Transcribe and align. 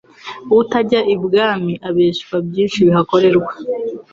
Utajya 0.59 0.99
Ibwami 1.15 1.73
abeshywa 1.87 2.35
byinshi 2.47 2.77
bihakorerwa 2.87 3.51